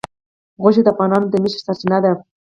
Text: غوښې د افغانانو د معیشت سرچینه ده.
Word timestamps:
غوښې 0.61 0.81
د 0.83 0.87
افغانانو 0.93 1.29
د 1.29 1.35
معیشت 1.41 1.61
سرچینه 1.65 1.97
ده. 2.03 2.11